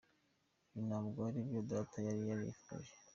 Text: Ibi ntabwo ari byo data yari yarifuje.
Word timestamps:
Ibi 0.69 0.81
ntabwo 0.87 1.19
ari 1.29 1.39
byo 1.47 1.59
data 1.71 1.97
yari 2.07 2.21
yarifuje. 2.29 2.91